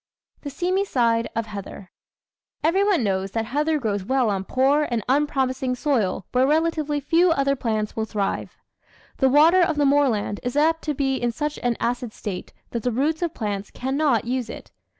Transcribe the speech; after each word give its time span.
The 0.41 0.49
Seamy 0.49 0.83
Side 0.83 1.29
of 1.35 1.45
Heather 1.45 1.91
Everyone 2.63 3.03
knows 3.03 3.29
that 3.33 3.45
heather 3.45 3.77
grows 3.77 4.03
well 4.03 4.31
on 4.31 4.45
poor 4.45 4.87
and 4.89 5.03
un 5.07 5.27
promising 5.27 5.75
soil 5.75 6.25
where 6.31 6.47
relatively 6.47 6.99
few 6.99 7.29
other 7.29 7.55
plants 7.55 7.95
will 7.95 8.05
thrive. 8.05 8.57
The 9.17 9.29
water 9.29 9.61
of 9.61 9.75
the 9.77 9.85
moorland 9.85 10.39
is 10.41 10.55
apt 10.57 10.81
to 10.85 10.95
be 10.95 11.17
in 11.17 11.31
such 11.31 11.59
an 11.61 11.77
acid 11.79 12.13
state 12.13 12.51
that 12.71 12.81
the 12.81 12.91
roots 12.91 13.21
of 13.21 13.35
plants 13.35 13.69
cannot 13.69 14.25
use 14.25 14.49
it. 14.49 14.71